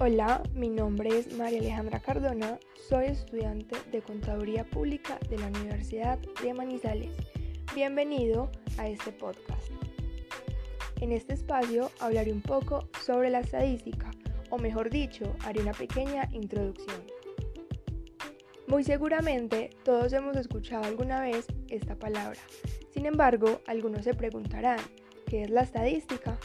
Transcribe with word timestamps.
Hola, 0.00 0.44
mi 0.54 0.68
nombre 0.68 1.18
es 1.18 1.36
María 1.36 1.58
Alejandra 1.58 1.98
Cardona, 1.98 2.60
soy 2.88 3.06
estudiante 3.06 3.74
de 3.90 4.00
Contaduría 4.00 4.62
Pública 4.62 5.18
de 5.28 5.38
la 5.38 5.48
Universidad 5.48 6.20
de 6.40 6.54
Manizales. 6.54 7.16
Bienvenido 7.74 8.48
a 8.78 8.86
este 8.86 9.10
podcast. 9.10 9.72
En 11.00 11.10
este 11.10 11.34
espacio 11.34 11.90
hablaré 11.98 12.30
un 12.32 12.42
poco 12.42 12.88
sobre 13.04 13.28
la 13.30 13.40
estadística, 13.40 14.12
o 14.50 14.58
mejor 14.58 14.88
dicho, 14.88 15.34
haré 15.44 15.62
una 15.62 15.72
pequeña 15.72 16.28
introducción. 16.30 17.02
Muy 18.68 18.84
seguramente 18.84 19.70
todos 19.82 20.12
hemos 20.12 20.36
escuchado 20.36 20.84
alguna 20.84 21.22
vez 21.22 21.44
esta 21.70 21.96
palabra. 21.96 22.38
Sin 22.94 23.04
embargo, 23.04 23.62
algunos 23.66 24.04
se 24.04 24.14
preguntarán, 24.14 24.78
¿qué 25.26 25.42
es 25.42 25.50
la 25.50 25.62
estadística? 25.62 26.38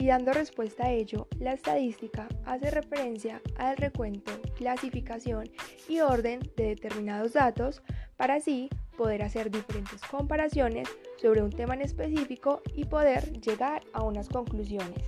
Y 0.00 0.06
dando 0.06 0.32
respuesta 0.32 0.86
a 0.86 0.92
ello, 0.92 1.28
la 1.38 1.52
estadística 1.52 2.26
hace 2.46 2.70
referencia 2.70 3.42
al 3.56 3.76
recuento, 3.76 4.32
clasificación 4.56 5.50
y 5.90 6.00
orden 6.00 6.40
de 6.56 6.68
determinados 6.68 7.34
datos 7.34 7.82
para 8.16 8.36
así 8.36 8.70
poder 8.96 9.22
hacer 9.22 9.50
diferentes 9.50 10.00
comparaciones 10.00 10.88
sobre 11.20 11.42
un 11.42 11.50
tema 11.50 11.74
en 11.74 11.82
específico 11.82 12.62
y 12.74 12.86
poder 12.86 13.30
llegar 13.42 13.82
a 13.92 14.02
unas 14.02 14.30
conclusiones. 14.30 15.04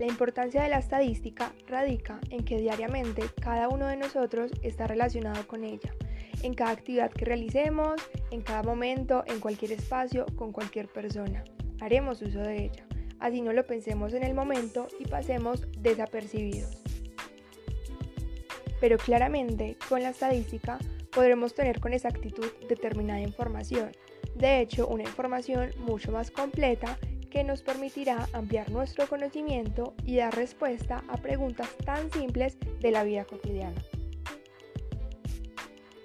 La 0.00 0.06
importancia 0.06 0.60
de 0.64 0.68
la 0.68 0.78
estadística 0.78 1.52
radica 1.68 2.18
en 2.30 2.44
que 2.44 2.58
diariamente 2.58 3.22
cada 3.40 3.68
uno 3.68 3.86
de 3.86 3.96
nosotros 3.96 4.50
está 4.62 4.88
relacionado 4.88 5.46
con 5.46 5.62
ella, 5.62 5.94
en 6.42 6.52
cada 6.54 6.72
actividad 6.72 7.12
que 7.12 7.26
realicemos, 7.26 7.94
en 8.32 8.42
cada 8.42 8.64
momento, 8.64 9.22
en 9.28 9.38
cualquier 9.38 9.70
espacio, 9.70 10.26
con 10.34 10.50
cualquier 10.50 10.88
persona 10.88 11.44
haremos 11.80 12.22
uso 12.22 12.40
de 12.40 12.64
ella. 12.64 12.86
Así 13.18 13.40
no 13.40 13.52
lo 13.52 13.66
pensemos 13.66 14.12
en 14.14 14.24
el 14.24 14.34
momento 14.34 14.88
y 14.98 15.06
pasemos 15.06 15.66
desapercibidos. 15.78 16.82
Pero 18.80 18.98
claramente, 18.98 19.76
con 19.88 20.02
la 20.02 20.10
estadística 20.10 20.78
podremos 21.10 21.54
tener 21.54 21.80
con 21.80 21.94
exactitud 21.94 22.46
determinada 22.68 23.20
información. 23.20 23.90
De 24.34 24.60
hecho, 24.60 24.86
una 24.86 25.04
información 25.04 25.70
mucho 25.78 26.12
más 26.12 26.30
completa 26.30 26.98
que 27.30 27.42
nos 27.42 27.62
permitirá 27.62 28.28
ampliar 28.32 28.70
nuestro 28.70 29.06
conocimiento 29.06 29.94
y 30.04 30.16
dar 30.16 30.34
respuesta 30.34 31.04
a 31.08 31.16
preguntas 31.16 31.68
tan 31.84 32.10
simples 32.12 32.58
de 32.80 32.90
la 32.90 33.02
vida 33.02 33.24
cotidiana. 33.24 33.80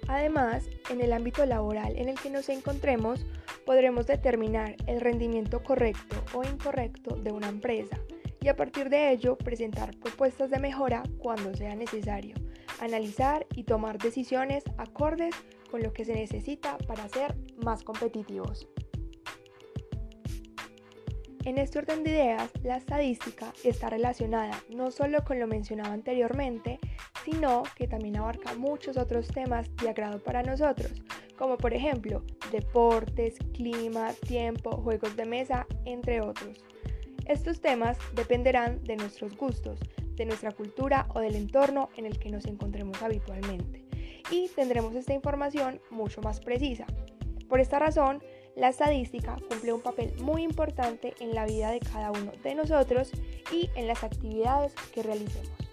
Además, 0.08 0.68
en 0.90 1.00
el 1.00 1.12
ámbito 1.12 1.46
laboral 1.46 1.96
en 1.96 2.08
el 2.08 2.18
que 2.18 2.30
nos 2.30 2.48
encontremos, 2.48 3.24
podremos 3.64 4.06
determinar 4.06 4.76
el 4.86 5.00
rendimiento 5.00 5.62
correcto 5.62 6.16
o 6.34 6.44
incorrecto 6.44 7.16
de 7.16 7.32
una 7.32 7.48
empresa 7.48 7.98
y 8.40 8.48
a 8.48 8.56
partir 8.56 8.90
de 8.90 9.12
ello 9.12 9.36
presentar 9.36 9.96
propuestas 9.98 10.50
de 10.50 10.58
mejora 10.58 11.02
cuando 11.18 11.54
sea 11.54 11.76
necesario, 11.76 12.34
analizar 12.80 13.46
y 13.54 13.64
tomar 13.64 13.98
decisiones 13.98 14.64
acordes 14.78 15.34
con 15.70 15.82
lo 15.82 15.92
que 15.92 16.04
se 16.04 16.14
necesita 16.14 16.76
para 16.78 17.08
ser 17.08 17.36
más 17.56 17.84
competitivos. 17.84 18.68
En 21.44 21.58
este 21.58 21.78
orden 21.78 22.04
de 22.04 22.10
ideas, 22.10 22.50
la 22.62 22.76
estadística 22.76 23.52
está 23.64 23.90
relacionada 23.90 24.62
no 24.70 24.90
solo 24.92 25.24
con 25.24 25.40
lo 25.40 25.48
mencionado 25.48 25.92
anteriormente, 25.92 26.78
sino 27.24 27.62
que 27.76 27.86
también 27.86 28.16
abarca 28.16 28.54
muchos 28.54 28.96
otros 28.96 29.28
temas 29.28 29.74
de 29.76 29.88
agrado 29.88 30.22
para 30.22 30.42
nosotros, 30.42 31.02
como 31.36 31.56
por 31.56 31.74
ejemplo 31.74 32.22
deportes, 32.50 33.38
clima, 33.54 34.12
tiempo, 34.26 34.72
juegos 34.78 35.16
de 35.16 35.24
mesa, 35.24 35.66
entre 35.84 36.20
otros. 36.20 36.64
Estos 37.26 37.60
temas 37.60 37.98
dependerán 38.14 38.82
de 38.84 38.96
nuestros 38.96 39.36
gustos, 39.36 39.78
de 40.16 40.26
nuestra 40.26 40.52
cultura 40.52 41.06
o 41.14 41.20
del 41.20 41.36
entorno 41.36 41.88
en 41.96 42.06
el 42.06 42.18
que 42.18 42.30
nos 42.30 42.46
encontremos 42.46 43.02
habitualmente, 43.02 43.84
y 44.30 44.48
tendremos 44.48 44.94
esta 44.94 45.14
información 45.14 45.80
mucho 45.90 46.20
más 46.20 46.40
precisa. 46.40 46.86
Por 47.48 47.60
esta 47.60 47.78
razón, 47.78 48.22
la 48.56 48.68
estadística 48.68 49.36
cumple 49.48 49.72
un 49.72 49.80
papel 49.80 50.12
muy 50.20 50.42
importante 50.42 51.14
en 51.20 51.34
la 51.34 51.46
vida 51.46 51.70
de 51.70 51.80
cada 51.80 52.10
uno 52.10 52.32
de 52.42 52.54
nosotros 52.54 53.10
y 53.50 53.70
en 53.76 53.86
las 53.86 54.04
actividades 54.04 54.74
que 54.92 55.02
realicemos. 55.02 55.71